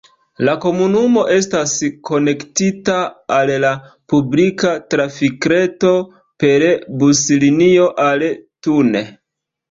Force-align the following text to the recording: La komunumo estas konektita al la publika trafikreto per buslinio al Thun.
La 0.47 0.53
komunumo 0.61 1.23
estas 1.33 1.73
konektita 2.09 2.95
al 3.35 3.51
la 3.65 3.73
publika 4.13 4.71
trafikreto 4.93 5.91
per 6.45 6.65
buslinio 7.03 7.85
al 8.07 8.25
Thun. 8.69 8.99